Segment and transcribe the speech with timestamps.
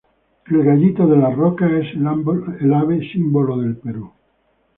[0.47, 4.11] El gallito de las rocas es el ave símbolo de Perú.